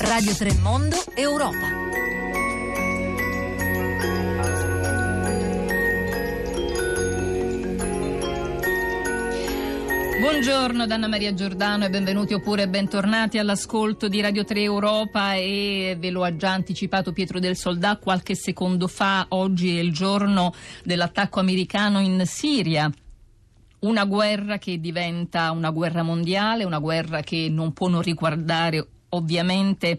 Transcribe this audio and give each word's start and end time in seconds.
Radio 0.00 0.32
Tremondo 0.32 0.96
Europa. 1.14 1.56
Buongiorno 10.20 10.86
da 10.86 10.94
Anna 10.94 11.08
Maria 11.08 11.34
Giordano 11.34 11.84
e 11.84 11.90
benvenuti 11.90 12.32
oppure 12.32 12.68
bentornati 12.68 13.38
all'ascolto 13.38 14.06
di 14.06 14.20
Radio 14.20 14.44
3 14.44 14.62
Europa 14.62 15.34
e 15.34 15.96
ve 15.98 16.10
lo 16.10 16.22
ha 16.22 16.36
già 16.36 16.52
anticipato 16.52 17.12
Pietro 17.12 17.40
del 17.40 17.56
Soldà 17.56 17.96
qualche 17.96 18.36
secondo 18.36 18.86
fa, 18.86 19.26
oggi 19.30 19.78
è 19.78 19.80
il 19.80 19.92
giorno 19.92 20.54
dell'attacco 20.84 21.40
americano 21.40 21.98
in 21.98 22.22
Siria. 22.24 22.88
Una 23.80 24.04
guerra 24.04 24.58
che 24.58 24.78
diventa 24.78 25.50
una 25.50 25.70
guerra 25.70 26.04
mondiale, 26.04 26.64
una 26.64 26.78
guerra 26.78 27.22
che 27.22 27.48
non 27.50 27.72
può 27.72 27.88
non 27.88 28.02
riguardare 28.02 28.86
ovviamente 29.10 29.98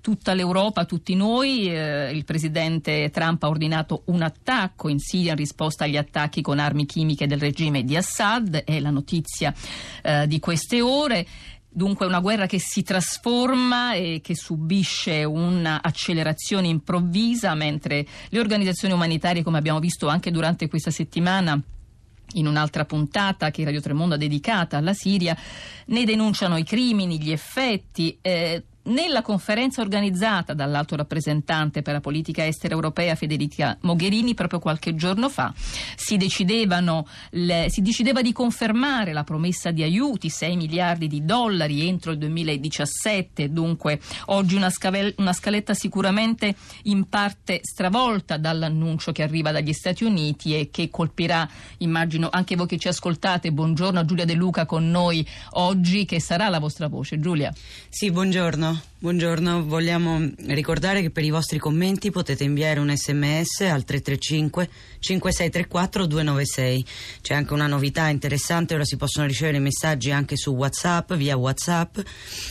tutta 0.00 0.34
l'Europa, 0.34 0.84
tutti 0.84 1.14
noi. 1.14 1.66
Eh, 1.66 2.10
il 2.12 2.24
presidente 2.24 3.10
Trump 3.10 3.42
ha 3.42 3.48
ordinato 3.48 4.02
un 4.06 4.22
attacco 4.22 4.88
in 4.88 4.98
Siria 4.98 5.32
in 5.32 5.38
risposta 5.38 5.84
agli 5.84 5.96
attacchi 5.96 6.42
con 6.42 6.58
armi 6.58 6.86
chimiche 6.86 7.26
del 7.26 7.38
regime 7.38 7.84
di 7.84 7.96
Assad, 7.96 8.64
è 8.64 8.80
la 8.80 8.90
notizia 8.90 9.54
eh, 10.02 10.26
di 10.26 10.38
queste 10.40 10.80
ore. 10.80 11.26
Dunque 11.72 12.04
una 12.04 12.18
guerra 12.18 12.46
che 12.46 12.58
si 12.58 12.82
trasforma 12.82 13.92
e 13.92 14.20
che 14.24 14.34
subisce 14.34 15.22
un'accelerazione 15.22 16.66
improvvisa, 16.66 17.54
mentre 17.54 18.04
le 18.28 18.40
organizzazioni 18.40 18.92
umanitarie, 18.92 19.44
come 19.44 19.58
abbiamo 19.58 19.78
visto 19.78 20.08
anche 20.08 20.32
durante 20.32 20.68
questa 20.68 20.90
settimana, 20.90 21.62
in 22.34 22.46
un'altra 22.46 22.84
puntata 22.84 23.50
che 23.50 23.64
Radio 23.64 23.80
Tremondo 23.80 24.14
ha 24.14 24.18
dedicata 24.18 24.76
alla 24.76 24.94
Siria, 24.94 25.36
ne 25.86 26.04
denunciano 26.04 26.56
i 26.56 26.64
crimini, 26.64 27.20
gli 27.20 27.32
effetti. 27.32 28.18
Eh, 28.20 28.64
nella 28.82 29.22
conferenza 29.22 29.82
organizzata 29.82 30.54
dall'alto 30.54 30.96
rappresentante 30.96 31.82
per 31.82 31.94
la 31.94 32.00
politica 32.00 32.46
estera 32.46 32.74
europea 32.74 33.14
Federica 33.14 33.76
Mogherini 33.82 34.34
proprio 34.34 34.58
qualche 34.58 34.94
giorno 34.94 35.28
fa 35.28 35.52
si, 35.96 36.18
le, 37.30 37.66
si 37.68 37.82
decideva 37.82 38.22
di 38.22 38.32
confermare 38.32 39.12
la 39.12 39.24
promessa 39.24 39.70
di 39.70 39.82
aiuti 39.82 40.28
6 40.30 40.56
miliardi 40.56 41.08
di 41.08 41.24
dollari 41.24 41.86
entro 41.86 42.12
il 42.12 42.18
2017 42.18 43.52
dunque 43.52 44.00
oggi 44.26 44.54
una, 44.54 44.70
scavel, 44.70 45.14
una 45.18 45.32
scaletta 45.32 45.74
sicuramente 45.74 46.54
in 46.84 47.08
parte 47.08 47.60
stravolta 47.62 48.38
dall'annuncio 48.38 49.12
che 49.12 49.22
arriva 49.22 49.52
dagli 49.52 49.72
Stati 49.72 50.04
Uniti 50.04 50.58
e 50.58 50.70
che 50.70 50.88
colpirà 50.90 51.48
immagino 51.78 52.28
anche 52.30 52.56
voi 52.56 52.66
che 52.66 52.78
ci 52.78 52.88
ascoltate. 52.88 53.52
Buongiorno 53.52 53.98
a 53.98 54.04
Giulia 54.04 54.24
De 54.24 54.34
Luca 54.34 54.66
con 54.66 54.90
noi 54.90 55.26
oggi 55.52 56.04
che 56.04 56.20
sarà 56.20 56.48
la 56.48 56.58
vostra 56.58 56.88
voce. 56.88 57.18
Giulia. 57.20 57.52
Sì 57.88 58.10
buongiorno 58.10 58.69
Buongiorno, 58.98 59.64
vogliamo 59.64 60.30
ricordare 60.48 61.00
che 61.00 61.10
per 61.10 61.24
i 61.24 61.30
vostri 61.30 61.58
commenti 61.58 62.10
potete 62.10 62.44
inviare 62.44 62.80
un 62.80 62.94
sms 62.94 63.62
al 63.62 63.84
335 63.84 64.68
5634 64.98 66.06
296. 66.06 66.84
C'è 67.22 67.34
anche 67.34 67.52
una 67.54 67.66
novità 67.66 68.08
interessante, 68.08 68.74
ora 68.74 68.84
si 68.84 68.96
possono 68.96 69.26
ricevere 69.26 69.58
messaggi 69.58 70.10
anche 70.10 70.36
su 70.36 70.50
WhatsApp, 70.50 71.14
via 71.14 71.36
WhatsApp 71.36 71.98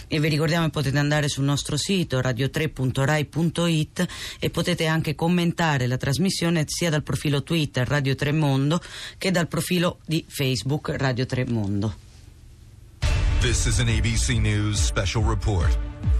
e 0.08 0.20
vi 0.20 0.28
ricordiamo 0.28 0.66
che 0.66 0.72
potete 0.72 0.97
andare 0.97 1.30
sul 1.30 1.44
nostro 1.44 1.78
sito 1.78 2.20
radio3.rai.it 2.20 4.08
e 4.40 4.50
potete 4.50 4.88
anche 4.88 5.14
commentare 5.14 5.86
la 5.86 5.97
trasmissione 5.97 6.64
sia 6.66 6.90
dal 6.90 7.03
profilo 7.03 7.44
Twitter 7.44 7.88
Radio 7.88 8.16
3 8.16 8.31
Mondo 8.31 8.81
che 9.17 9.30
dal 9.30 9.47
profilo 9.47 10.00
di 10.06 10.25
Facebook 10.28 10.94
Radio 10.97 11.25
3 11.28 11.45
Mondo. 11.45 12.08
This 13.42 13.68
is 13.68 13.80
an 13.80 13.88
ABC 13.88 14.42
News 14.42 14.82
special 14.82 15.23
report. 15.23 15.78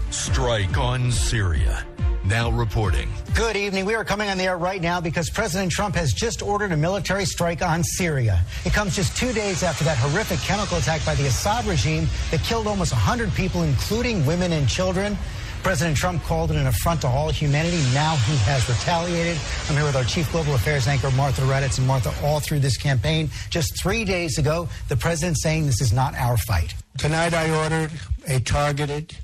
Strike 0.08 0.78
on 0.78 1.12
Syria. 1.12 1.84
Now 2.24 2.50
reporting. 2.50 3.10
Good 3.34 3.56
evening. 3.56 3.84
We 3.84 3.94
are 3.94 4.06
coming 4.06 4.30
on 4.30 4.38
the 4.38 4.44
air 4.44 4.56
right 4.56 4.80
now 4.80 5.02
because 5.02 5.28
President 5.28 5.70
Trump 5.70 5.94
has 5.96 6.14
just 6.14 6.40
ordered 6.40 6.72
a 6.72 6.78
military 6.78 7.26
strike 7.26 7.60
on 7.60 7.84
Syria. 7.84 8.40
It 8.64 8.72
comes 8.72 8.96
just 8.96 9.18
two 9.18 9.34
days 9.34 9.62
after 9.62 9.84
that 9.84 9.98
horrific 9.98 10.38
chemical 10.38 10.78
attack 10.78 11.04
by 11.04 11.14
the 11.14 11.26
Assad 11.26 11.66
regime 11.66 12.08
that 12.30 12.40
killed 12.40 12.66
almost 12.66 12.92
100 12.92 13.34
people, 13.34 13.64
including 13.64 14.24
women 14.24 14.52
and 14.52 14.66
children. 14.66 15.14
President 15.62 15.98
Trump 15.98 16.22
called 16.22 16.50
it 16.50 16.56
an 16.56 16.68
affront 16.68 17.02
to 17.02 17.06
all 17.06 17.28
humanity. 17.28 17.82
Now 17.92 18.16
he 18.16 18.36
has 18.48 18.66
retaliated. 18.66 19.36
I'm 19.68 19.76
here 19.76 19.84
with 19.84 19.94
our 19.94 20.04
chief 20.04 20.32
global 20.32 20.54
affairs 20.54 20.88
anchor, 20.88 21.10
Martha 21.10 21.42
Redditz. 21.42 21.76
And 21.76 21.86
Martha, 21.86 22.14
all 22.24 22.40
through 22.40 22.60
this 22.60 22.78
campaign, 22.78 23.28
just 23.50 23.78
three 23.82 24.06
days 24.06 24.38
ago, 24.38 24.70
the 24.88 24.96
president 24.96 25.36
saying 25.38 25.66
this 25.66 25.82
is 25.82 25.92
not 25.92 26.14
our 26.14 26.38
fight. 26.38 26.74
Tonight 26.98 27.32
I 27.34 27.50
ordered 27.50 27.92
a 28.28 28.40
targeted 28.40 29.16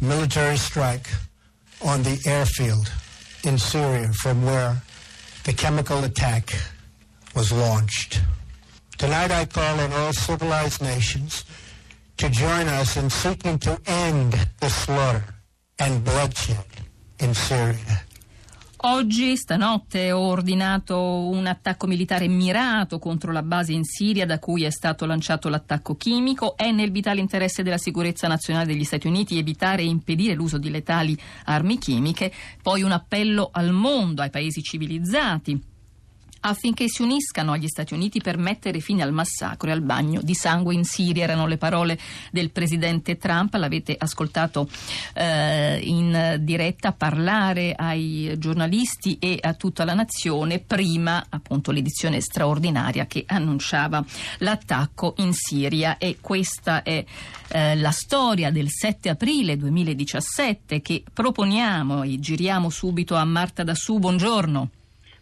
military 0.00 0.56
strike 0.56 1.08
on 1.82 2.02
the 2.02 2.20
airfield 2.26 2.90
in 3.44 3.58
Syria 3.58 4.12
from 4.12 4.44
where 4.44 4.82
the 5.44 5.52
chemical 5.52 6.04
attack 6.04 6.54
was 7.34 7.50
launched. 7.52 8.20
Tonight 8.98 9.30
I 9.30 9.44
call 9.46 9.80
on 9.80 9.92
all 9.92 10.12
civilized 10.12 10.80
nations 10.80 11.44
to 12.18 12.28
join 12.28 12.68
us 12.68 12.96
in 12.96 13.10
seeking 13.10 13.58
to 13.60 13.80
end 13.86 14.32
the 14.60 14.68
slaughter 14.70 15.24
and 15.78 16.04
bloodshed 16.04 16.64
in 17.18 17.34
Syria. 17.34 18.02
Oggi, 18.86 19.34
stanotte, 19.38 20.12
ho 20.12 20.18
ordinato 20.18 21.00
un 21.00 21.46
attacco 21.46 21.86
militare 21.86 22.28
mirato 22.28 22.98
contro 22.98 23.32
la 23.32 23.42
base 23.42 23.72
in 23.72 23.82
Siria 23.82 24.26
da 24.26 24.38
cui 24.38 24.64
è 24.64 24.70
stato 24.70 25.06
lanciato 25.06 25.48
l'attacco 25.48 25.96
chimico. 25.96 26.54
È 26.54 26.70
nel 26.70 26.90
vitale 26.90 27.20
interesse 27.20 27.62
della 27.62 27.78
sicurezza 27.78 28.28
nazionale 28.28 28.66
degli 28.66 28.84
Stati 28.84 29.06
Uniti 29.06 29.38
evitare 29.38 29.80
e 29.80 29.86
impedire 29.86 30.34
l'uso 30.34 30.58
di 30.58 30.68
letali 30.68 31.18
armi 31.46 31.78
chimiche. 31.78 32.30
Poi 32.60 32.82
un 32.82 32.92
appello 32.92 33.48
al 33.50 33.72
mondo, 33.72 34.20
ai 34.20 34.28
paesi 34.28 34.60
civilizzati 34.60 35.72
affinché 36.46 36.88
si 36.88 37.02
uniscano 37.02 37.52
agli 37.52 37.68
Stati 37.68 37.94
Uniti 37.94 38.20
per 38.20 38.36
mettere 38.36 38.80
fine 38.80 39.02
al 39.02 39.12
massacro 39.12 39.68
e 39.68 39.72
al 39.72 39.80
bagno 39.80 40.20
di 40.22 40.34
sangue 40.34 40.74
in 40.74 40.84
Siria. 40.84 41.24
Erano 41.24 41.46
le 41.46 41.56
parole 41.56 41.98
del 42.30 42.50
presidente 42.50 43.16
Trump, 43.16 43.54
l'avete 43.54 43.96
ascoltato 43.98 44.68
eh, 45.14 45.80
in 45.82 46.36
diretta 46.40 46.92
parlare 46.92 47.74
ai 47.74 48.34
giornalisti 48.38 49.18
e 49.18 49.38
a 49.40 49.54
tutta 49.54 49.84
la 49.84 49.94
nazione 49.94 50.58
prima 50.58 51.24
appunto 51.28 51.70
l'edizione 51.70 52.20
straordinaria 52.20 53.06
che 53.06 53.24
annunciava 53.26 54.04
l'attacco 54.38 55.14
in 55.18 55.32
Siria 55.32 55.98
e 55.98 56.18
questa 56.20 56.82
è 56.82 57.04
eh, 57.48 57.76
la 57.76 57.90
storia 57.90 58.50
del 58.50 58.68
7 58.68 59.08
aprile 59.08 59.56
2017 59.56 60.82
che 60.82 61.02
proponiamo 61.10 62.02
e 62.02 62.18
giriamo 62.18 62.68
subito 62.68 63.14
a 63.14 63.24
Marta 63.24 63.62
Dassù. 63.64 63.98
Buongiorno. 63.98 64.70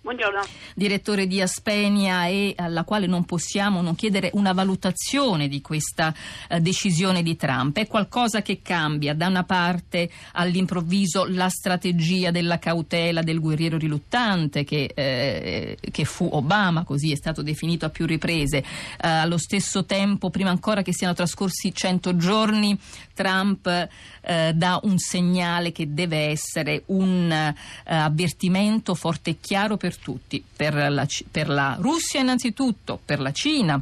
Buongiorno. 0.05 0.41
Direttore 0.75 1.29
di 1.29 1.41
Aspenia 1.41 2.27
e 2.27 2.55
alla 2.57 2.83
quale 2.83 3.07
non 3.07 3.25
possiamo 3.25 3.83
non 3.83 3.95
chiedere 3.95 4.31
una 4.33 4.53
valutazione 4.53 5.47
di 5.47 5.61
questa 5.61 6.13
eh, 6.49 6.59
decisione 6.59 7.23
di 7.23 7.37
Trump. 7.37 7.77
È 7.77 7.87
qualcosa 7.87 8.43
che 8.43 8.62
cambia 8.62 9.15
da 9.15 9.29
una 9.29 9.45
parte 9.45 10.11
all'improvviso 10.33 11.25
la 11.29 11.49
strategia 11.49 12.33
della 12.33 12.59
cautela 12.59 13.23
del 13.23 13.39
guerriero 13.39 13.79
riluttante 13.79 14.65
che, 14.65 14.91
eh, 14.93 15.79
che 15.93 16.05
fu 16.05 16.29
Obama, 16.33 16.83
così 16.83 17.12
è 17.12 17.17
stato 17.17 17.43
definito 17.43 17.87
a 17.87 17.91
più 17.91 18.05
riprese. 18.05 18.57
Eh, 18.59 18.65
allo 19.07 19.39
stesso 19.39 19.85
tempo, 19.85 20.31
prima 20.31 20.51
ancora 20.51 20.83
che 20.83 20.93
siano 20.93 21.15
trascorsi 21.15 21.73
100 21.73 22.17
giorni, 22.17 22.77
Trump 23.15 23.89
eh, 24.23 24.53
dà 24.53 24.81
un 24.83 24.99
segnale 24.99 25.71
che 25.71 25.95
deve 25.95 26.27
essere 26.27 26.83
un 26.87 27.31
eh, 27.31 27.55
avvertimento 27.85 28.97
forte 28.97 29.31
e 29.31 29.37
chiaro 29.41 29.77
per 29.77 29.92
per 29.93 29.97
tutti, 29.97 30.43
per 30.57 30.75
la, 30.75 31.07
per 31.31 31.49
la 31.49 31.77
Russia 31.79 32.21
innanzitutto, 32.21 32.99
per 33.05 33.21
la 33.21 33.33
Cina, 33.33 33.81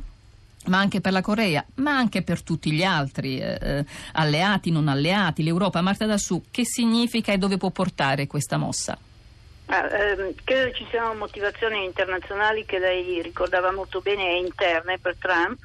ma 0.66 0.78
anche 0.78 1.00
per 1.00 1.12
la 1.12 1.22
Corea, 1.22 1.64
ma 1.76 1.96
anche 1.96 2.22
per 2.22 2.42
tutti 2.42 2.72
gli 2.72 2.82
altri 2.82 3.38
eh, 3.38 3.58
eh 3.60 3.84
alleati, 4.12 4.70
non 4.70 4.88
alleati, 4.88 5.42
l'Europa. 5.42 5.80
Marta 5.80 6.06
Dassù, 6.06 6.42
che 6.50 6.64
significa 6.64 7.32
e 7.32 7.38
dove 7.38 7.56
può 7.56 7.70
portare 7.70 8.26
questa 8.26 8.56
mossa? 8.56 8.98
Ah, 9.66 9.86
ehm, 9.86 10.34
credo 10.42 10.74
ci 10.74 10.84
siano 10.90 11.14
motivazioni 11.14 11.84
internazionali 11.84 12.64
che 12.66 12.78
lei 12.80 13.22
ricordava 13.22 13.70
molto 13.70 14.00
bene 14.00 14.30
e 14.30 14.38
interne 14.38 14.98
per 14.98 15.16
Trump. 15.16 15.58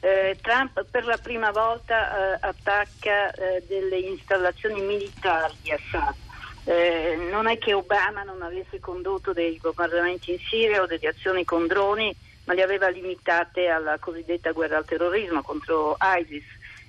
Eh, 0.00 0.38
Trump 0.40 0.84
per 0.90 1.04
la 1.04 1.18
prima 1.18 1.50
volta 1.50 2.32
eh, 2.32 2.38
attacca 2.40 3.30
eh, 3.30 3.62
delle 3.68 3.98
installazioni 3.98 4.80
militari 4.80 5.54
di 5.62 5.70
Assad 5.70 6.14
eh, 6.64 7.16
non 7.30 7.48
è 7.48 7.58
che 7.58 7.72
Obama 7.72 8.22
non 8.22 8.42
avesse 8.42 8.78
condotto 8.78 9.32
dei 9.32 9.58
bombardamenti 9.60 10.32
in 10.32 10.38
Siria 10.38 10.82
o 10.82 10.86
delle 10.86 11.08
azioni 11.08 11.44
con 11.44 11.66
droni, 11.66 12.14
ma 12.44 12.54
li 12.54 12.62
aveva 12.62 12.88
limitate 12.88 13.68
alla 13.68 13.98
cosiddetta 13.98 14.52
guerra 14.52 14.76
al 14.76 14.84
terrorismo 14.84 15.42
contro 15.42 15.96
ISIS. 16.00 16.44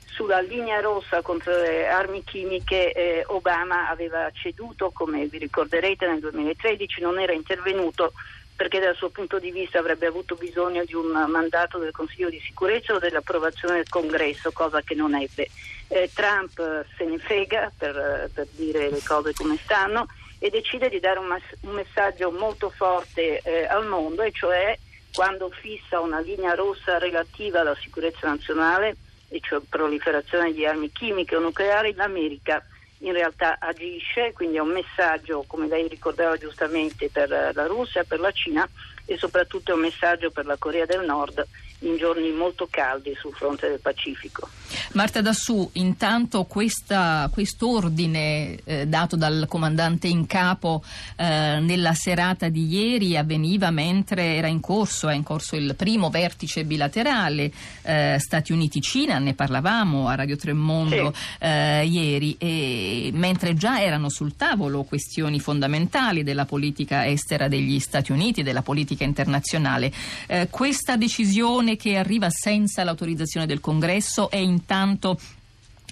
Sulla 0.06 0.42
linea 0.42 0.80
rossa 0.80 1.24
contro 1.24 1.52
le 1.58 1.88
armi 1.88 2.24
chimiche 2.24 2.92
eh, 2.92 3.24
Obama 3.28 3.90
aveva 3.90 4.30
ceduto, 4.32 4.92
come 4.92 5.26
vi 5.26 5.40
ricorderete 5.40 6.06
nel 6.06 6.20
2013, 6.20 7.02
non 7.02 7.20
era 7.20 7.34
intervenuto 7.34 8.14
perché 8.56 8.80
dal 8.80 8.96
suo 8.96 9.10
punto 9.10 9.40
di 9.40 9.52
vista 9.52 9.80
avrebbe 9.80 10.06
avuto 10.06 10.36
bisogno 10.36 10.84
di 10.86 10.94
un 10.94 11.12
mandato 11.28 11.80
del 11.80 11.92
Consiglio 11.92 12.30
di 12.30 12.40
sicurezza 12.40 12.94
o 12.94 13.00
dell'approvazione 13.00 13.76
del 13.76 13.90
Congresso, 13.90 14.52
cosa 14.52 14.82
che 14.82 14.94
non 14.96 15.16
ebbe. 15.16 15.50
Eh, 15.88 16.10
Trump 16.14 16.86
se 16.96 17.06
ne 17.06 17.18
frega, 17.18 17.72
per, 17.78 18.30
per, 18.34 18.48
dire 18.52 18.90
le 18.90 19.02
cose 19.04 19.34
come 19.34 19.58
stanno, 19.64 20.08
e 20.40 20.50
decide 20.50 20.90
di 20.90 21.00
dare 21.00 21.20
un, 21.20 21.28
mas- 21.28 21.56
un 21.62 21.72
messaggio 21.72 22.32
molto 22.32 22.70
forte 22.70 23.42
eh, 23.42 23.66
al 23.66 23.88
mondo, 23.88 24.22
e 24.22 24.32
cioè 24.32 24.78
quando 25.14 25.50
fissa 25.50 26.00
una 26.00 26.20
linea 26.20 26.54
rossa 26.54 26.98
relativa 26.98 27.62
alla 27.62 27.76
sicurezza 27.80 28.28
nazionale, 28.28 28.96
e 29.30 29.40
cioè 29.42 29.62
proliferazione 29.68 30.54
di 30.54 30.66
armi 30.66 30.92
chimiche 30.92 31.36
o 31.36 31.40
nucleari, 31.40 31.94
l'America 31.96 32.64
in 33.04 33.14
realtà 33.14 33.58
agisce, 33.60 34.34
quindi 34.34 34.58
è 34.58 34.62
un 34.62 34.72
messaggio, 34.72 35.44
come 35.48 35.68
lei 35.68 35.88
ricordava 35.88 36.38
giustamente, 36.38 37.10
per 37.10 37.30
la 37.30 37.66
Russia, 37.68 38.04
per 38.04 38.20
la 38.20 38.32
Cina 38.32 38.68
e 39.06 39.18
soprattutto 39.18 39.72
è 39.72 39.74
un 39.76 39.82
messaggio 39.82 40.32
per 40.32 40.46
la 40.46 40.58
Corea 40.58 40.86
del 40.86 41.06
Nord 41.06 41.46
in 41.84 41.98
giorni 41.98 42.32
molto 42.32 42.68
caldi 42.70 43.14
sul 43.20 43.34
fronte 43.34 43.68
del 43.68 43.80
Pacifico. 43.80 44.50
Marta 44.94 45.22
Dassù, 45.22 45.70
intanto 45.74 46.46
questa, 46.46 47.30
quest'ordine 47.32 48.58
eh, 48.64 48.88
dato 48.88 49.16
dal 49.16 49.46
comandante 49.48 50.08
in 50.08 50.26
capo 50.26 50.84
eh, 51.16 51.60
nella 51.60 51.94
serata 51.94 52.50
di 52.50 52.68
ieri 52.68 53.18
avveniva 53.18 53.70
mentre 53.72 54.36
era 54.36 54.48
in 54.48 54.60
corso, 54.60 55.10
è 55.10 55.14
in 55.14 55.24
corso 55.24 55.56
il 55.56 55.76
primo 55.76 56.10
vertice 56.10 56.64
bilaterale 56.64 57.52
eh, 57.84 58.18
Stati 58.20 58.52
Uniti-Cina, 58.52 59.20
ne 59.20 59.34
parlavamo 59.34 60.08
a 60.08 60.16
Radio 60.16 60.38
Tremondo 60.38 61.14
sì. 61.14 61.22
Eh, 61.40 61.86
ieri, 61.86 62.36
e, 62.38 63.10
mentre 63.14 63.56
già 63.56 63.82
erano 63.82 64.10
sul 64.10 64.36
tavolo 64.36 64.84
questioni 64.84 65.40
fondamentali 65.40 66.24
della 66.24 66.46
politica 66.46 67.08
estera 67.08 67.48
degli 67.48 67.80
Stati 67.80 68.12
Uniti, 68.12 68.44
della 68.44 68.62
politica 68.62 69.04
internazionale. 69.04 69.92
Eh, 70.28 70.48
questa 70.50 70.96
decisione 70.96 71.73
che 71.76 71.98
arriva 71.98 72.30
senza 72.30 72.84
l'autorizzazione 72.84 73.46
del 73.46 73.60
Congresso 73.60 74.30
è 74.30 74.38
intanto 74.38 75.18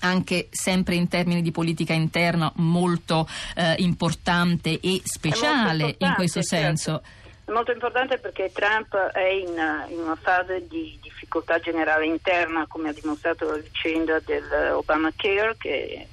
anche 0.01 0.47
sempre 0.51 0.95
in 0.95 1.07
termini 1.07 1.41
di 1.41 1.51
politica 1.51 1.93
interna 1.93 2.51
molto 2.55 3.27
eh, 3.55 3.75
importante 3.79 4.79
e 4.79 5.01
speciale 5.03 5.95
in 5.97 6.13
questo 6.15 6.41
certo. 6.41 6.65
senso. 6.65 7.03
È 7.45 7.51
molto 7.51 7.71
importante 7.71 8.17
perché 8.17 8.51
Trump 8.53 8.95
è 8.95 9.27
in, 9.27 9.49
in, 9.89 9.99
una 9.99 10.15
fase 10.15 10.67
di 10.67 10.97
difficoltà 11.01 11.59
generale 11.59 12.05
interna, 12.05 12.65
come 12.67 12.89
ha 12.89 12.93
dimostrato 12.93 13.45
la 13.45 13.57
vicenda 13.57 14.19
dell'Obamacare, 14.19 15.55
che 15.57 16.07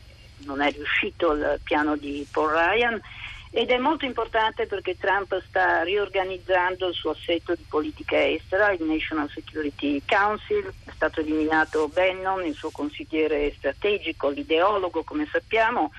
non 0.45 0.61
è 0.61 0.71
riuscito 0.73 1.33
il 1.33 1.61
piano 1.63 1.97
di 1.97 2.27
Paul 2.31 2.53
Ryan 2.53 3.01
ed 3.51 3.71
è 3.71 3.79
molto 3.79 4.05
importante 4.05 4.67
perché 4.67 4.97
Trump 4.99 5.43
sta 5.47 5.83
riorganizzando 5.83 6.89
il 6.89 6.95
suo 6.95 7.11
assetto 7.11 7.55
di 7.55 7.65
politica 7.69 8.27
estera, 8.27 8.73
il 8.73 8.83
National 8.83 9.31
Security 9.31 10.03
Council, 10.07 10.73
è 10.85 10.91
stato 10.93 11.21
eliminato 11.21 11.89
Bannon, 11.89 12.45
il 12.45 12.55
suo 12.55 12.71
consigliere 12.71 13.53
strategico, 13.57 14.29
l'ideologo 14.29 15.03
come 15.03 15.27
sappiamo, 15.31 15.93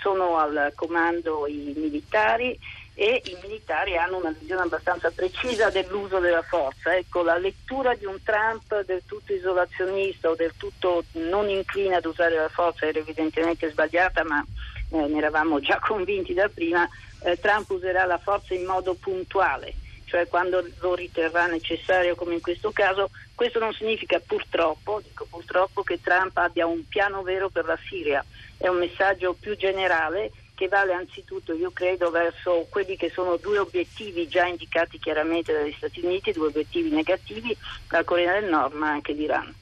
sono 0.00 0.36
al 0.36 0.72
comando 0.74 1.46
i 1.46 1.72
militari 1.76 2.58
e 2.98 3.20
i 3.26 3.36
militari 3.42 3.96
hanno 3.96 4.16
una 4.16 4.34
visione 4.36 4.62
abbastanza 4.62 5.10
precisa 5.10 5.68
dell'uso 5.68 6.18
della 6.18 6.42
forza. 6.42 6.96
Ecco, 6.96 7.22
la 7.22 7.36
lettura 7.36 7.94
di 7.94 8.06
un 8.06 8.22
Trump 8.22 8.84
del 8.84 9.02
tutto 9.04 9.34
isolazionista 9.34 10.30
o 10.30 10.34
del 10.34 10.54
tutto 10.56 11.04
non 11.12 11.48
incline 11.48 11.96
ad 11.96 12.06
usare 12.06 12.36
la 12.36 12.48
forza 12.48 12.86
era 12.86 12.98
evidentemente 12.98 13.70
sbagliata, 13.70 14.24
ma 14.24 14.44
eh, 14.90 15.06
ne 15.06 15.18
eravamo 15.18 15.60
già 15.60 15.78
convinti 15.78 16.34
da 16.34 16.48
prima, 16.48 16.88
eh, 17.22 17.38
Trump 17.38 17.70
userà 17.70 18.04
la 18.04 18.18
forza 18.18 18.54
in 18.54 18.64
modo 18.64 18.94
puntuale, 18.94 19.74
cioè 20.04 20.28
quando 20.28 20.64
lo 20.80 20.94
riterrà 20.94 21.46
necessario 21.46 22.14
come 22.14 22.34
in 22.34 22.40
questo 22.40 22.70
caso. 22.70 23.10
Questo 23.34 23.58
non 23.58 23.72
significa 23.74 24.18
purtroppo, 24.18 25.00
dico 25.02 25.26
purtroppo, 25.28 25.82
che 25.82 26.00
Trump 26.00 26.36
abbia 26.38 26.66
un 26.66 26.88
piano 26.88 27.22
vero 27.22 27.50
per 27.50 27.66
la 27.66 27.78
Siria, 27.88 28.24
è 28.56 28.68
un 28.68 28.78
messaggio 28.78 29.36
più 29.38 29.56
generale 29.56 30.30
che 30.54 30.68
vale 30.68 30.94
anzitutto, 30.94 31.52
io 31.52 31.70
credo, 31.70 32.10
verso 32.10 32.66
quelli 32.70 32.96
che 32.96 33.10
sono 33.10 33.36
due 33.36 33.58
obiettivi 33.58 34.26
già 34.26 34.46
indicati 34.46 34.98
chiaramente 34.98 35.52
dagli 35.52 35.74
Stati 35.76 36.00
Uniti, 36.02 36.32
due 36.32 36.46
obiettivi 36.46 36.88
negativi, 36.88 37.54
la 37.90 38.02
Corea 38.04 38.40
del 38.40 38.48
Nord 38.48 38.72
ma 38.72 38.88
anche 38.88 39.12
l'Iran. 39.12 39.54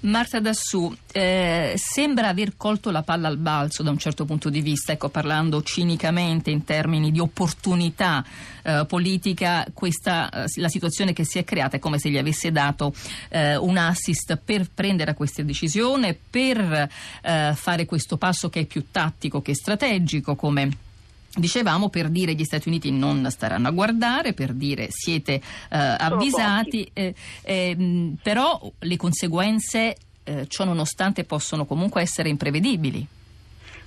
Marta 0.00 0.40
Dassù, 0.40 0.94
eh, 1.12 1.74
sembra 1.76 2.28
aver 2.28 2.56
colto 2.56 2.90
la 2.90 3.02
palla 3.02 3.28
al 3.28 3.38
balzo 3.38 3.82
da 3.82 3.90
un 3.90 3.98
certo 3.98 4.24
punto 4.24 4.50
di 4.50 4.60
vista, 4.60 4.92
ecco, 4.92 5.08
parlando 5.08 5.62
cinicamente 5.62 6.50
in 6.50 6.64
termini 6.64 7.10
di 7.10 7.20
opportunità 7.20 8.24
eh, 8.62 8.84
politica, 8.86 9.66
questa, 9.72 10.28
eh, 10.30 10.60
la 10.60 10.68
situazione 10.68 11.12
che 11.12 11.24
si 11.24 11.38
è 11.38 11.44
creata 11.44 11.76
è 11.76 11.78
come 11.78 11.98
se 11.98 12.10
gli 12.10 12.18
avesse 12.18 12.52
dato 12.52 12.94
eh, 13.28 13.56
un 13.56 13.76
assist 13.76 14.36
per 14.36 14.68
prendere 14.72 15.14
questa 15.14 15.42
decisione, 15.42 16.16
per 16.28 16.88
eh, 17.22 17.52
fare 17.54 17.84
questo 17.84 18.16
passo 18.16 18.48
che 18.48 18.60
è 18.60 18.64
più 18.64 18.86
tattico 18.90 19.40
che 19.42 19.54
strategico, 19.54 20.34
come 20.34 20.84
Dicevamo 21.38 21.90
per 21.90 22.08
dire 22.08 22.32
gli 22.32 22.44
Stati 22.44 22.68
Uniti 22.68 22.90
non 22.90 23.30
staranno 23.30 23.68
a 23.68 23.70
guardare, 23.70 24.32
per 24.32 24.52
dire 24.52 24.88
siete 24.90 25.34
eh, 25.34 25.42
avvisati, 25.68 26.88
eh, 26.94 27.14
eh, 27.42 28.12
però 28.22 28.58
le 28.78 28.96
conseguenze 28.96 29.96
eh, 30.24 30.46
ciò 30.48 30.64
nonostante 30.64 31.24
possono 31.24 31.66
comunque 31.66 32.00
essere 32.00 32.30
imprevedibili. 32.30 33.06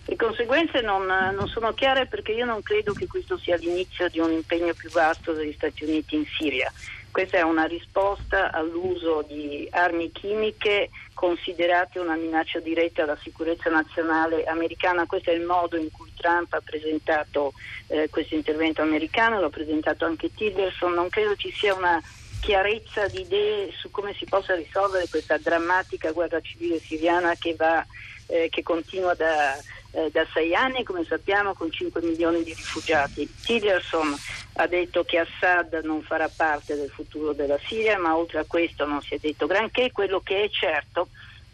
Le 0.06 0.16
conseguenze 0.16 0.82
non, 0.82 1.06
non, 1.06 1.48
sono 1.48 1.74
chiare 1.74 2.06
perché 2.06 2.34
io 2.34 2.46
non 2.46 2.62
credo 2.62 2.94
che 2.94 3.08
questo 3.08 3.38
sia 3.38 3.56
l'inizio 3.58 4.10
di 4.10 4.20
un 4.20 4.32
impegno 4.32 4.74
più 4.74 4.90
vasto 4.90 5.34
degli 5.34 5.54
Stati 5.54 5.84
Uniti 5.84 6.16
in 6.16 6.26
Siria. 6.26 6.72
Questa 7.12 7.38
è 7.38 7.42
una 7.42 7.66
risposta 7.66 8.52
all'uso 8.52 9.26
di 9.28 9.68
armi 9.72 10.12
chimiche 10.12 10.90
considerate 11.14 12.00
una 12.00 12.16
minaccia 12.16 12.60
diretta 12.60 13.04
alla 13.04 13.18
sicurezza 13.22 13.70
nazionale 13.70 14.46
americana. 14.46 15.06
Questo 15.06 15.32
è 15.32 15.34
il 15.34 15.46
modo 15.46 15.76
in 15.76 15.92
cui 15.92 16.09
Trump 16.20 16.54
ha 16.54 16.62
presentato 16.62 17.54
eh, 17.88 18.10
questo 18.10 18.36
intervento 18.36 18.82
americano, 18.82 19.40
l'ha 19.40 19.50
presentato 19.50 20.06
anche 20.06 20.34
Tillerson. 20.34 20.94
Non 20.94 21.10
credo 21.10 21.36
ci 21.36 21.52
sia 21.52 21.74
una 21.74 22.02
chiarezza 22.42 23.08
di 23.08 23.22
idee 23.22 23.72
su 23.72 23.90
come 23.92 24.14
si 24.14 24.26
possa 24.26 24.56
risolvere 24.56 25.08
questa 25.10 25.38
drammatica 25.38 26.12
guerra 26.12 26.40
civile 26.42 26.80
siriana 26.80 27.36
che, 27.36 27.56
va, 27.56 27.86
eh, 28.28 28.48
che 28.50 28.64
continua 28.64 29.14
da 29.14 29.58
eh, 29.92 30.10
da 30.12 30.26
sei 30.34 30.54
anni, 30.54 30.84
come 30.84 31.04
sappiamo, 31.04 31.54
con 31.54 31.72
5 31.72 32.02
milioni 32.02 32.44
di 32.44 32.54
rifugiati. 32.54 33.28
Tillerson 33.44 34.16
ha 34.54 34.68
detto 34.68 35.04
che 35.04 35.20
Assad 35.20 35.82
non 35.84 36.02
farà 36.02 36.30
parte 36.30 36.76
del 36.76 36.90
futuro 36.90 37.34
della 37.34 37.58
Siria, 37.66 37.98
ma 37.98 38.16
oltre 38.16 38.40
a 38.40 38.46
questo 38.46 38.86
non 38.86 39.02
si 39.02 39.16
è 39.16 39.18
detto 39.20 39.48
granché. 39.48 39.92
Quello 39.92 40.20
che 40.20 40.44
è 40.44 40.50
certo 40.50 41.10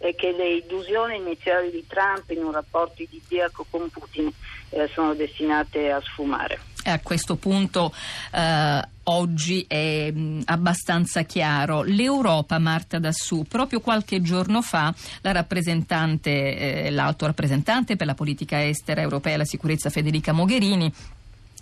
è 0.08 0.16
che 0.16 0.32
le 0.32 0.56
illusioni 0.56 1.18
iniziali 1.18 1.72
di 1.72 1.86
Trump 1.88 2.30
in 2.30 2.44
un 2.44 2.52
rapporto 2.52 3.02
idilliaco 3.02 3.66
con 3.70 3.90
Putin 3.90 4.32
eh, 4.70 4.90
sono 4.94 5.14
destinate 5.14 5.92
a 5.92 6.02
sfumare. 6.02 6.60
A 6.88 7.00
questo 7.00 7.36
punto 7.36 7.92
eh, 8.32 8.82
oggi 9.06 9.66
è 9.68 10.12
mh, 10.12 10.20
mm, 10.20 10.42
abbastanza 10.46 11.24
chiaro. 11.24 11.82
L'Europa, 11.82 12.60
Marta 12.60 13.00
Dassù, 13.00 13.44
proprio 13.44 13.80
qualche 13.80 14.22
giorno 14.22 14.62
fa 14.62 14.94
la 15.22 15.32
rappresentante, 15.32 16.86
eh, 16.86 16.90
l'alto 16.92 17.26
rappresentante 17.26 17.96
per 17.96 18.06
la 18.06 18.14
politica 18.14 18.64
estera 18.64 19.02
europea 19.02 19.34
e 19.34 19.38
la 19.38 19.46
sicurezza 19.46 19.90
Federica 19.90 20.32
Mogherini 20.32 20.94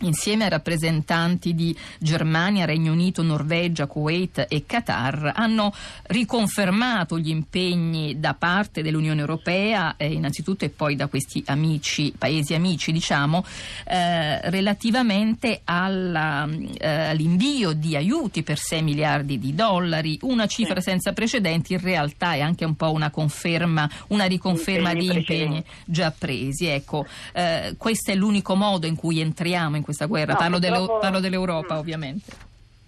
insieme 0.04 0.46
a 0.46 0.50
rappresentanti 0.50 1.54
di 1.54 1.76
Germania, 2.00 2.66
Regno 2.66 2.92
Unito, 2.92 3.22
Norvegia, 3.22 3.88
Kuwait 3.88 4.46
e 4.50 4.66
Qatar, 4.66 5.32
hanno 5.36 5.74
riconfermato 6.04 7.18
gli 7.20 7.30
impegni 7.30 8.20
da 8.20 8.34
parte 8.34 8.82
dell'Unione 8.82 9.20
Europea, 9.20 9.96
eh, 9.98 10.12
innanzitutto 10.12 10.66
e 10.66 10.70
poi 10.70 10.96
da 10.96 11.08
questi 11.08 11.44
amici, 11.48 12.14
paesi 12.18 12.54
amici, 12.54 12.92
diciamo, 12.92 13.44
eh, 13.86 14.50
relativamente 14.50 15.62
alla, 15.64 16.48
eh, 16.50 17.10
all'invio 17.10 17.74
di 17.74 17.96
aiuti 17.96 18.44
per 18.44 18.58
6 18.58 18.82
miliardi 18.82 19.40
di 19.40 19.56
dollari, 19.56 20.18
una 20.22 20.48
cifra 20.48 20.82
senza 20.82 21.14
precedenti, 21.14 21.74
in 21.74 21.80
realtà 21.80 22.34
è 22.34 22.42
anche 22.42 22.66
un 22.66 22.76
po' 22.76 22.92
una 22.92 23.10
conferma, 23.10 23.90
una 24.08 24.26
riconferma 24.26 24.92
impegni 24.92 25.10
di 25.10 25.18
impegni 25.18 25.64
già 25.86 26.12
presi. 26.12 26.66
Ecco, 26.66 27.06
eh, 27.34 27.76
questo 27.78 28.12
è 28.12 28.16
l'unico 28.16 28.56
modo 28.56 28.88
in 28.88 28.96
cui 28.96 29.20
entriamo 29.20 29.76
in 29.76 29.84
questa 29.84 29.93
questa 29.94 30.06
guerra? 30.06 30.34
No, 30.34 30.40
parlo, 30.40 30.60
delle, 30.60 30.86
parlo, 31.00 31.20
dell'Europa, 31.20 31.76
mm. 31.76 31.78
ovviamente. 31.78 32.32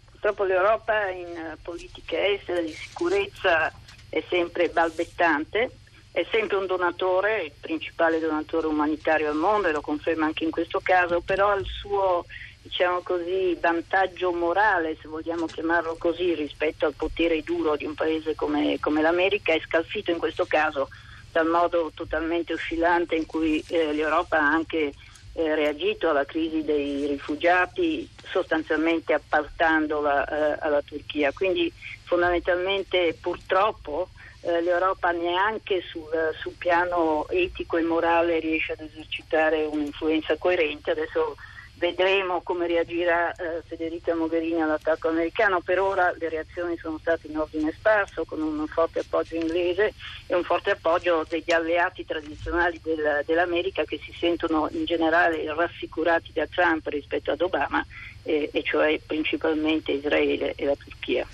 Purtroppo 0.10 0.44
l'Europa 0.44 1.10
in 1.10 1.28
eh, 1.28 1.58
politica 1.62 2.18
estera 2.26 2.60
di 2.60 2.74
sicurezza 2.74 3.72
è 4.10 4.24
sempre 4.28 4.70
balbettante, 4.70 5.70
è 6.12 6.26
sempre 6.32 6.58
un 6.58 6.66
donatore, 6.66 7.44
il 7.44 7.52
principale 7.60 8.20
donatore 8.20 8.68
umanitario 8.68 9.30
al 9.30 9.36
mondo 9.36 9.68
e 9.68 9.72
lo 9.72 9.82
conferma 9.82 10.26
anche 10.26 10.44
in 10.44 10.52
questo 10.52 10.80
caso, 10.82 11.22
però 11.22 11.56
il 11.56 11.66
suo 11.66 12.26
diciamo 12.62 13.02
così, 13.02 13.56
vantaggio 13.62 14.32
morale, 14.32 14.98
se 15.00 15.08
vogliamo 15.08 15.46
chiamarlo 15.46 15.98
così, 16.00 16.34
rispetto 16.34 16.88
al 16.88 16.96
potere 16.96 17.44
duro 17.44 17.76
di 17.76 17.86
un 17.86 17.94
paese 17.94 18.34
come, 18.34 18.80
come 18.80 19.04
l'America 19.04 19.54
è 19.54 19.62
scalfito 19.64 20.10
in 20.10 20.18
questo 20.18 20.46
caso 20.46 20.90
dal 21.32 21.46
modo 21.46 21.92
totalmente 21.94 22.54
oscillante 22.54 23.14
in 23.14 23.26
cui 23.28 23.64
eh, 23.68 23.94
l'Europa 23.94 24.38
ha 24.40 24.52
anche 24.52 24.94
eh, 25.36 25.54
reagito 25.54 26.10
alla 26.10 26.26
crisi 26.26 26.64
dei 26.64 27.06
rifugiati 27.08 28.10
sostanzialmente 28.24 29.14
appaltandola 29.14 30.26
eh, 30.26 30.58
alla 30.62 30.82
Turchia. 30.82 31.32
Quindi 31.34 31.72
fondamentalmente 32.04 33.18
purtroppo 33.20 34.10
eh, 34.42 34.62
l'Europa 34.62 35.12
neanche 35.12 35.82
sul, 35.82 36.10
sul, 36.40 36.54
piano 36.58 37.28
etico 37.30 37.78
e 37.78 37.82
morale 37.82 38.40
riesce 38.40 38.74
ad 38.74 38.82
esercitare 38.82 39.66
un'influenza 39.66 40.38
coerente. 40.38 40.92
Adesso 40.92 41.36
vedremo 41.78 42.42
come 42.42 42.68
reagirà 42.68 43.32
eh, 43.32 43.62
Federica 43.66 44.16
Mogherini 44.16 44.62
all'attacco 44.62 45.10
americano. 45.10 45.62
Per 45.62 45.80
ora 45.80 46.14
le 46.18 46.30
reazioni 46.30 46.78
sono 46.78 46.98
state 47.00 47.28
in 47.28 47.38
ordine 47.38 47.74
sparso, 47.78 48.26
con 48.26 48.42
un 48.42 48.66
forte 48.68 49.00
appoggio 49.00 49.36
inglese 49.36 49.94
e 50.28 50.36
un 50.36 50.44
forte 50.44 50.72
appoggio 50.72 51.26
degli 51.28 51.52
alleati 51.52 52.06
tradizionali 52.06 52.80
del, 52.84 53.24
dell'America 53.26 53.84
che 53.84 54.00
si 54.04 54.14
sentono 54.18 54.70
in 54.72 54.86
generale 54.86 55.44
rassicurati 55.54 56.32
da 56.34 56.48
Trump 56.48 56.88
rispetto 56.88 57.32
ad 57.32 57.42
Obama, 57.42 57.86
eh, 58.24 58.50
e 58.52 58.64
cioè 58.64 59.00
principalmente 59.06 59.92
Israele 59.92 60.54
e 60.56 60.66
la 60.66 60.76
Turchia. 60.76 61.28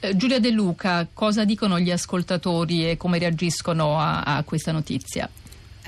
Eh, 0.00 0.16
Giulia 0.16 0.40
De 0.40 0.50
Luca, 0.50 1.06
cosa 1.12 1.44
dicono 1.44 1.78
gli 1.78 1.90
ascoltatori 1.90 2.90
e 2.90 2.96
come 2.96 3.18
reagiscono 3.18 3.98
a, 3.98 4.22
a 4.22 4.42
questa 4.42 4.72
notizia? 4.72 5.28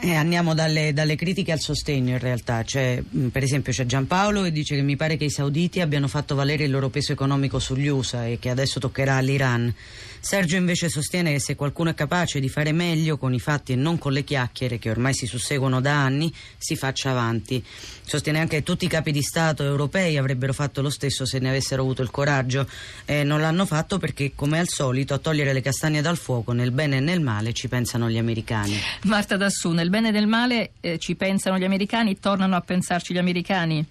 Eh, 0.01 0.15
andiamo 0.15 0.55
dalle, 0.55 0.93
dalle, 0.93 1.17
critiche 1.17 1.51
al 1.51 1.59
sostegno 1.59 2.11
in 2.11 2.19
realtà, 2.21 2.63
mm, 2.63 3.29
per 3.29 3.43
esempio 3.43 3.73
c'è 3.73 3.85
Giampaolo 3.85 4.43
che 4.43 4.53
dice 4.53 4.77
che 4.77 4.83
mi 4.83 4.95
pare 4.95 5.17
che 5.17 5.25
i 5.25 5.31
sauditi 5.31 5.81
abbiano 5.81 6.07
fatto 6.07 6.37
valere 6.37 6.65
il 6.65 6.71
loro 6.71 6.89
peso 6.89 7.11
economico 7.11 7.59
sugli 7.59 7.89
USA 7.89 8.25
e 8.27 8.39
che 8.39 8.49
adesso 8.49 8.79
toccherà 8.79 9.17
all'Iran. 9.17 9.75
Sergio 10.21 10.57
invece 10.57 10.89
sostiene 10.89 11.33
che 11.33 11.41
se 11.41 11.57
qualcuno 11.57 11.91
è 11.91 11.95
capace 11.95 12.41
di 12.41 12.49
fare 12.49 12.73
meglio 12.73 13.17
con 13.17 13.33
i 13.35 13.41
fatti 13.41 13.73
e 13.73 13.77
non 13.77 13.99
con 13.99 14.13
le 14.13 14.25
chiacchiere 14.25 14.79
che 14.79 14.91
ormai 14.91 15.15
si 15.15 15.27
susseguono 15.27 15.81
da 15.81 15.95
anni, 15.95 16.33
si 16.57 16.77
faccia 16.77 17.11
avanti. 17.11 17.65
Sostiene 18.03 18.41
anche 18.41 18.57
che 18.57 18.63
tutti 18.63 18.85
i 18.85 18.89
capi 18.89 19.13
di 19.13 19.23
Stato 19.23 19.63
europei 19.63 20.17
avrebbero 20.17 20.53
fatto 20.53 20.83
lo 20.83 20.91
stesso 20.91 21.27
se 21.27 21.39
ne 21.39 21.49
avessero 21.49 21.83
avuto 21.83 22.03
il 22.03 22.11
coraggio. 22.11 22.67
Eh, 23.05 23.23
non 23.23 23.41
l'hanno 23.41 23.67
fatto 23.67 23.99
perché, 23.99 24.33
come 24.35 24.59
al 24.59 24.69
solito, 24.69 25.15
a 25.15 25.19
togliere 25.19 25.53
le 25.53 25.61
castagne 25.61 26.01
dal 26.01 26.17
fuoco 26.17 26.53
nel 26.53 26.71
bene 26.71 26.97
e 26.97 27.01
nel 27.01 27.21
male 27.21 27.53
ci 27.53 27.69
pensano 27.69 28.09
gli 28.09 28.19
americani. 28.19 28.79
Marta 29.05 29.37
Dassù, 29.37 29.71
nel 29.71 29.91
bene 29.91 30.09
e 30.09 30.13
nel 30.13 30.27
male 30.27 30.73
eh, 30.81 30.99
ci 30.99 31.15
pensano 31.15 31.59
gli 31.59 31.65
americani, 31.65 32.19
tornano 32.19 32.57
a 32.57 32.61
pensarci 32.61 33.13
gli 33.13 33.19
americani? 33.19 33.87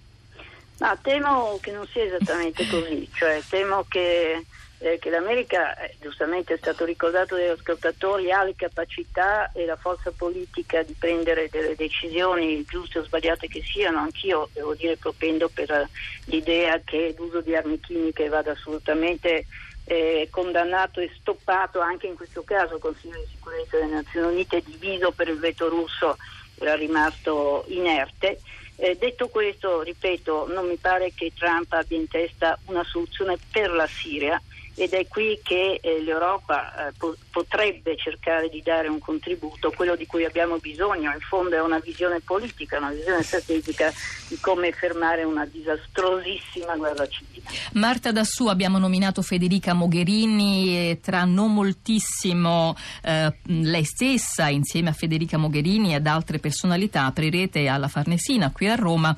No, 0.79 0.98
temo 1.01 1.57
che 1.62 1.72
non 1.72 1.88
sia 1.88 2.03
esattamente 2.03 2.67
così, 2.67 3.07
cioè 3.13 3.41
temo 3.50 3.86
che 3.88 4.46
eh, 4.79 5.00
che 5.00 5.10
l'America, 5.10 5.75
eh, 5.77 5.96
giustamente 6.00 6.53
è 6.53 6.57
stato 6.57 6.86
ricordato 6.86 7.36
dagli 7.36 7.48
ascoltatori, 7.48 8.31
ha 8.31 8.43
le 8.43 8.55
capacità 8.55 9.51
e 9.51 9.65
la 9.65 9.75
forza 9.75 10.12
politica 10.12 10.84
di 10.84 10.93
prendere 10.98 11.50
delle 11.50 11.75
decisioni 11.75 12.63
giuste 12.63 13.00
o 13.00 13.03
sbagliate 13.03 13.48
che 13.48 13.63
siano. 13.63 14.00
Anch'io 14.00 14.50
devo 14.53 14.75
dire 14.75 14.98
propendo 14.98 15.50
per 15.50 15.72
eh, 15.72 15.89
l'idea 16.25 16.79
che 16.84 17.15
l'uso 17.17 17.41
di 17.41 17.55
armi 17.55 17.79
chimiche 17.79 18.29
vada 18.29 18.51
assolutamente 18.51 19.48
eh, 19.86 20.27
condannato 20.29 21.00
e 21.00 21.10
stoppato 21.19 21.79
anche 21.79 22.07
in 22.07 22.15
questo 22.15 22.43
caso 22.43 22.75
il 22.75 22.81
Consiglio 22.81 23.17
di 23.17 23.31
sicurezza 23.31 23.77
delle 23.77 23.93
Nazioni 23.93 24.34
Unite 24.34 24.62
diviso 24.63 25.12
per 25.12 25.29
il 25.29 25.39
veto 25.39 25.69
russo 25.69 26.17
era 26.60 26.75
rimasto 26.75 27.65
inerte. 27.69 28.39
Eh, 28.75 28.96
detto 28.96 29.27
questo, 29.29 29.81
ripeto, 29.81 30.48
non 30.53 30.67
mi 30.67 30.75
pare 30.75 31.12
che 31.15 31.31
Trump 31.36 31.72
abbia 31.74 31.98
in 31.98 32.07
testa 32.07 32.60
una 32.65 32.84
soluzione 32.84 33.38
per 33.51 33.72
la 33.72 33.88
Siria 33.88 34.39
ed 34.77 34.93
è 34.93 35.07
qui 35.07 35.39
che 35.43 35.79
eh, 35.81 36.01
l'Europa 36.03 36.88
eh, 36.88 36.93
po- 36.96 37.15
potrebbe 37.31 37.98
cercare 37.98 38.48
di 38.48 38.62
dare 38.62 38.88
un 38.88 39.00
contributo, 39.00 39.72
quello 39.72 39.96
di 39.96 40.05
cui 40.05 40.24
abbiamo 40.24 40.57
bisogno, 40.57 41.12
in 41.12 41.19
fondo 41.19 41.55
è 41.55 41.62
una 41.62 41.79
visione 41.79 42.19
politica, 42.19 42.77
una 42.77 42.91
visione 42.91 43.24
strategica 43.24 43.91
di 44.27 44.38
come 44.39 44.72
fermare 44.72 45.24
una 45.24 45.46
disastrosissima 45.46 46.75
guerra 46.75 47.07
civile. 47.07 47.41
Marta 47.74 48.12
Dassù 48.12 48.46
abbiamo 48.48 48.77
nominato 48.77 49.24
Federica 49.24 49.74
Mogherini 49.74 50.91
e 50.91 51.00
tra 51.01 51.24
non 51.24 51.55
moltissimo 51.55 52.75
eh, 53.01 53.36
lei 53.46 53.84
stessa 53.84 54.50
insieme 54.50 54.89
a 54.89 54.93
Federica 54.93 55.38
Mogherini 55.38 55.93
e 55.93 55.96
ad 55.96 56.05
altre 56.05 56.38
personalità 56.38 57.05
aprirete 57.05 57.67
alla 57.67 57.88
Farnesina 57.88 58.51
qui 58.51 58.67
a 58.67 58.75
Roma 58.75 59.17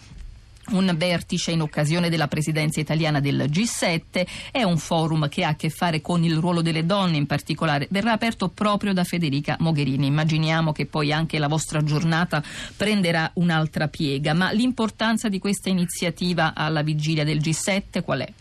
un 0.72 0.94
vertice 0.98 1.52
in 1.52 1.62
occasione 1.62 2.10
della 2.10 2.28
presidenza 2.28 2.80
italiana 2.80 3.20
del 3.20 3.48
G7 3.50 4.26
è 4.52 4.64
un 4.64 4.78
forum 4.78 5.30
che 5.30 5.44
ha 5.44 5.50
a 5.50 5.56
che 5.56 5.70
fare 5.70 6.02
con 6.02 6.24
il 6.24 6.38
ruolo 6.38 6.62
delle 6.62 6.86
donne 6.86 7.18
in 7.18 7.26
particolare. 7.26 7.88
Verrà 7.90 8.12
aperto 8.12 8.50
proprio 8.50 8.94
da 8.94 9.04
Federica 9.04 9.56
Mogherini. 9.60 10.08
Immaginiamo 10.08 10.72
che 10.72 10.86
poi 10.86 11.12
anche 11.12 11.40
la 11.40 11.48
vostra 11.48 11.84
giornata 11.84 12.44
prenderà 12.76 13.32
un'altra 13.36 13.88
piega, 13.88 14.34
ma 14.34 14.52
l'importanza 14.52 15.30
di 15.30 15.40
questa 15.40 15.70
iniziativa 15.70 16.54
alla 16.56 16.82
vigilia 16.82 17.24
del 17.24 17.40
G7 17.40 18.04
qual 18.04 18.22
è? 18.22 18.34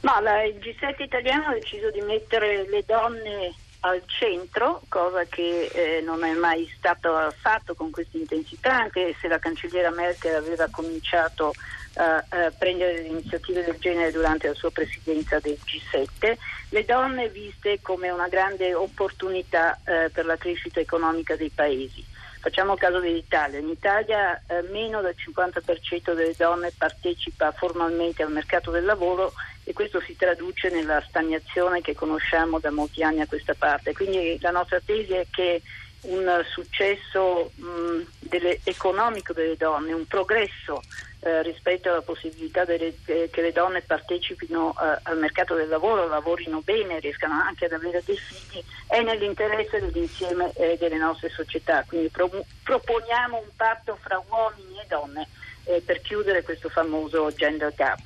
Ma 0.00 0.20
la, 0.20 0.44
il 0.44 0.56
G7 0.56 1.02
italiano 1.02 1.46
ha 1.46 1.54
deciso 1.54 1.90
di 1.90 2.00
mettere 2.00 2.68
le 2.68 2.84
donne 2.86 3.54
al 3.80 4.02
centro, 4.06 4.82
cosa 4.88 5.24
che 5.24 5.70
eh, 5.72 6.00
non 6.00 6.24
è 6.24 6.32
mai 6.32 6.70
stato 6.76 7.32
fatto 7.40 7.74
con 7.74 7.90
questa 7.90 8.16
intensità, 8.16 8.74
anche 8.74 9.14
se 9.20 9.28
la 9.28 9.38
cancelliera 9.38 9.90
Merkel 9.90 10.34
aveva 10.34 10.68
cominciato 10.70 11.48
uh, 11.48 12.00
a 12.00 12.52
prendere 12.56 13.00
iniziative 13.00 13.64
del 13.64 13.78
genere 13.78 14.12
durante 14.12 14.48
la 14.48 14.54
sua 14.54 14.70
presidenza 14.70 15.38
del 15.38 15.58
G7, 15.64 16.36
le 16.70 16.84
donne 16.84 17.28
viste 17.28 17.80
come 17.80 18.10
una 18.10 18.28
grande 18.28 18.74
opportunità 18.74 19.78
uh, 19.80 20.10
per 20.10 20.26
la 20.26 20.36
crescita 20.36 20.80
economica 20.80 21.36
dei 21.36 21.50
paesi. 21.50 22.04
Facciamo 22.46 22.76
caso 22.76 23.00
dell'Italia. 23.00 23.58
In 23.58 23.70
Italia 23.70 24.40
eh, 24.46 24.62
meno 24.70 25.00
del 25.00 25.16
50% 25.18 26.14
delle 26.14 26.32
donne 26.38 26.70
partecipa 26.78 27.50
formalmente 27.50 28.22
al 28.22 28.30
mercato 28.30 28.70
del 28.70 28.84
lavoro 28.84 29.32
e 29.64 29.72
questo 29.72 30.00
si 30.00 30.14
traduce 30.14 30.70
nella 30.70 31.02
stagnazione 31.08 31.80
che 31.80 31.96
conosciamo 31.96 32.60
da 32.60 32.70
molti 32.70 33.02
anni 33.02 33.20
a 33.20 33.26
questa 33.26 33.54
parte. 33.54 33.92
Quindi 33.94 34.38
la 34.40 34.52
nostra 34.52 34.78
tesi 34.78 35.12
è 35.14 35.26
che 35.28 35.60
un 36.02 36.40
successo 36.48 37.50
mh, 37.52 38.02
delle, 38.20 38.60
economico 38.62 39.32
delle 39.32 39.56
donne, 39.56 39.92
un 39.92 40.06
progresso 40.06 40.80
eh, 41.26 41.42
rispetto 41.42 41.90
alla 41.90 42.02
possibilità 42.02 42.64
delle, 42.64 42.98
eh, 43.06 43.28
che 43.32 43.42
le 43.42 43.50
donne 43.50 43.82
partecipino 43.82 44.74
eh, 44.78 45.00
al 45.02 45.18
mercato 45.18 45.56
del 45.56 45.68
lavoro, 45.68 46.06
lavorino 46.06 46.60
bene, 46.60 47.00
riescano 47.00 47.34
anche 47.34 47.64
ad 47.64 47.72
avere 47.72 48.04
dei 48.06 48.16
figli, 48.16 48.62
è 48.86 49.02
nell'interesse 49.02 49.80
dell'insieme 49.80 50.52
eh, 50.52 50.76
delle 50.78 50.98
nostre 50.98 51.28
società. 51.30 51.82
Quindi 51.84 52.10
pro- 52.10 52.46
proponiamo 52.62 53.38
un 53.38 53.50
patto 53.56 53.98
fra 54.00 54.22
uomini 54.28 54.78
e 54.78 54.86
donne 54.86 55.28
eh, 55.66 55.82
per 55.84 56.00
chiudere 56.00 56.42
questo 56.42 56.68
famoso 56.68 57.30
gender 57.36 57.72
gap. 57.74 58.00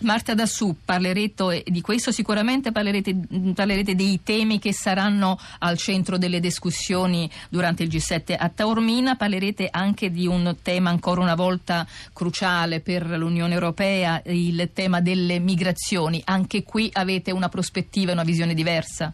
Marta 0.00 0.34
Dassù, 0.34 0.76
parlerete 0.84 1.64
di 1.66 1.80
questo 1.80 2.12
sicuramente, 2.12 2.70
parlerete, 2.70 3.16
parlerete, 3.54 3.94
dei 3.94 4.20
temi 4.22 4.58
che 4.58 4.72
saranno 4.72 5.38
al 5.60 5.76
centro 5.76 6.18
delle 6.18 6.40
discussioni 6.40 7.28
durante 7.48 7.82
il 7.82 7.88
G7 7.88 8.36
a 8.38 8.48
Taormina, 8.48 9.16
parlerete 9.16 9.68
anche 9.70 10.10
di 10.10 10.26
un 10.26 10.56
tema 10.62 10.90
ancora 10.90 11.20
una 11.20 11.34
volta 11.34 11.86
cruciale 12.12 12.80
per 12.80 13.06
l'Unione 13.06 13.54
Europea, 13.54 14.20
il 14.26 14.70
tema 14.72 15.00
delle 15.00 15.38
migrazioni. 15.38 16.22
Anche 16.24 16.62
qui 16.62 16.90
avete 16.92 17.30
una 17.30 17.48
prospettiva 17.48 18.10
e 18.10 18.14
una 18.14 18.24
visione 18.24 18.54
diversa? 18.54 19.12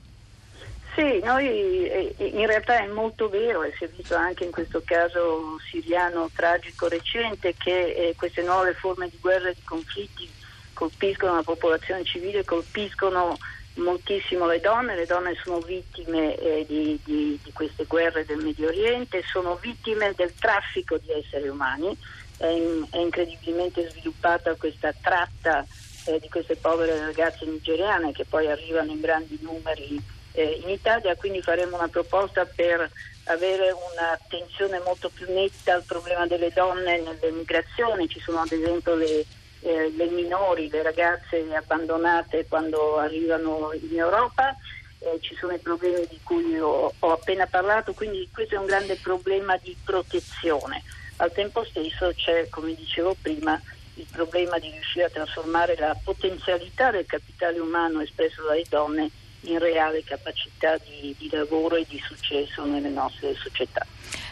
Sì, 0.95 1.19
noi 1.25 1.89
eh, 1.89 2.15
in 2.19 2.47
realtà 2.47 2.79
è 2.79 2.87
molto 2.87 3.29
vero 3.29 3.63
è 3.63 3.73
visto 3.97 4.15
anche 4.15 4.45
in 4.45 4.53
questo 4.53 4.81
caso 4.85 5.59
siriano 5.69 6.31
tragico 6.33 6.87
recente 6.87 7.55
che 7.57 7.91
eh, 7.91 8.15
queste 8.17 8.43
nuove 8.43 8.75
forme 8.75 9.09
di 9.09 9.19
guerra 9.21 9.49
e 9.49 9.55
di 9.55 9.63
conflitti 9.65 10.31
colpiscono 10.73 11.35
la 11.35 11.43
popolazione 11.43 12.05
civile, 12.05 12.45
colpiscono 12.45 13.37
moltissimo 13.75 14.47
le 14.47 14.61
donne, 14.61 14.95
le 14.95 15.07
donne 15.07 15.35
sono 15.43 15.59
vittime 15.59 16.37
eh, 16.37 16.65
di, 16.69 17.01
di, 17.05 17.41
di, 17.43 17.53
queste 17.53 17.87
guerre 17.87 18.25
del 18.25 18.39
Medio 18.39 18.69
Oriente, 18.69 19.25
sono 19.27 19.57
vittime 19.57 20.13
del 20.15 20.33
traffico 20.35 20.97
di 20.99 21.11
esseri 21.11 21.49
umani, 21.49 21.97
è, 22.37 22.47
in, 22.47 22.87
è 22.91 22.99
incredibilmente 22.99 23.89
sviluppata 23.91 24.55
questa 24.55 24.95
tratta 25.01 25.67
eh, 26.05 26.21
di 26.21 26.29
queste 26.29 26.55
povere 26.55 27.01
ragazze 27.01 27.47
nigeriane 27.47 28.13
che 28.13 28.25
poi 28.25 28.49
arrivano 28.49 28.93
in 28.93 29.01
grandi 29.01 29.39
numeri 29.41 30.01
eh, 30.35 30.61
in 30.63 30.69
Italia, 30.69 31.15
quindi 31.17 31.41
faremo 31.41 31.77
una 31.77 31.89
proposta 31.89 32.45
per 32.45 32.91
avere 33.25 33.71
un'attenzione 33.71 34.81
molto 34.85 35.09
più 35.09 35.33
netta 35.33 35.75
al 35.75 35.85
problema 35.85 36.27
delle 36.27 36.51
donne 36.51 37.01
nelle 37.01 37.31
migrazioni, 37.31 38.09
ci 38.09 38.21
sono 38.21 38.41
ad 38.41 38.53
esempio 38.53 38.95
le, 38.97 39.25
eh, 39.61 39.93
le 39.97 40.07
minori, 40.07 40.69
le 40.69 40.83
ragazze 40.83 41.47
abbandonate 41.55 42.47
quando 42.47 42.99
arrivano 42.99 43.73
in 43.73 43.97
Europa, 43.97 44.55
eh, 44.99 45.19
ci 45.21 45.35
sono 45.37 45.53
i 45.53 45.59
problemi 45.59 46.07
di 46.09 46.19
cui 46.23 46.59
ho, 46.59 46.93
ho 46.99 47.13
appena 47.13 47.47
parlato, 47.47 47.95
quindi 47.95 48.29
questo 48.33 48.57
è 48.57 48.59
un 48.59 48.67
grande 48.67 48.97
problema 48.97 49.57
di 49.57 49.75
protezione. 49.85 50.83
Al 51.19 51.33
tempo 51.33 51.65
stesso 51.65 52.13
c'è, 52.13 52.49
come 52.49 52.75
dicevo 52.75 53.15
prima, 53.23 53.61
il 53.95 54.07
problema 54.11 54.59
di 54.59 54.69
riuscire 54.71 55.05
a 55.05 55.11
trasformare 55.11 55.77
la 55.77 55.97
potenzialità 56.03 56.91
del 56.91 57.07
capitale 57.07 57.61
umano 57.61 58.01
espresso 58.01 58.43
dalle 58.43 58.65
donne 58.69 59.11
in 59.45 59.59
reale 59.59 60.03
capacità 60.05 60.77
di, 60.79 61.15
di 61.19 61.29
lavoro 61.31 61.77
e 61.77 61.87
di 61.89 62.01
successo 62.05 62.65
nelle 62.65 62.89
nostre 62.89 63.35
società. 63.35 63.87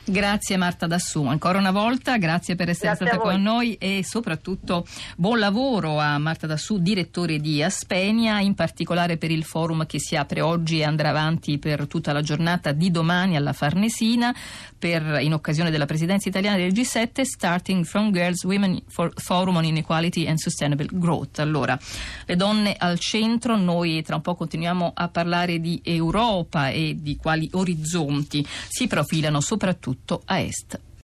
Grazie 0.04 0.56
Marta 0.56 0.88
Dassù, 0.88 1.26
ancora 1.26 1.60
una 1.60 1.70
volta 1.70 2.16
grazie 2.16 2.56
per 2.56 2.68
essere 2.68 2.88
Grazie 2.88 3.06
stata 3.06 3.22
con 3.22 3.40
noi 3.40 3.74
e 3.74 4.02
soprattutto 4.04 4.84
buon 5.16 5.38
lavoro 5.38 6.00
a 6.00 6.18
Marta 6.18 6.48
Dassù, 6.48 6.78
direttore 6.78 7.38
di 7.38 7.62
Aspenia, 7.62 8.40
in 8.40 8.56
particolare 8.56 9.16
per 9.16 9.30
il 9.30 9.44
forum 9.44 9.86
che 9.86 10.00
si 10.00 10.16
apre 10.16 10.40
oggi 10.40 10.80
e 10.80 10.84
andrà 10.84 11.10
avanti 11.10 11.56
per 11.58 11.86
tutta 11.86 12.12
la 12.12 12.20
giornata 12.20 12.72
di 12.72 12.90
domani 12.90 13.36
alla 13.36 13.52
Farnesina 13.52 14.34
per, 14.76 15.20
in 15.20 15.34
occasione 15.34 15.70
della 15.70 15.86
presidenza 15.86 16.28
italiana 16.28 16.56
del 16.56 16.72
G7 16.72 17.20
Starting 17.20 17.84
from 17.84 18.10
Girls 18.10 18.42
Women 18.42 18.82
for 18.88 19.12
Forum 19.14 19.54
on 19.54 19.64
Inequality 19.64 20.26
and 20.26 20.38
Sustainable 20.38 20.88
Growth. 20.90 21.38
Allora, 21.38 21.78
le 22.26 22.34
donne 22.34 22.74
al 22.76 22.98
centro, 22.98 23.56
noi 23.56 24.02
tra 24.02 24.16
un 24.16 24.22
po' 24.22 24.34
continuiamo 24.34 24.90
a 24.96 25.06
parlare 25.06 25.60
di 25.60 25.80
Europa 25.84 26.70
e 26.70 26.96
di 26.98 27.14
quali 27.14 27.48
orizzonti 27.52 28.44
si 28.68 28.88
profilano 28.88 29.40
soprattutto 29.92 30.22
a 30.26 30.40
est. 30.40 30.80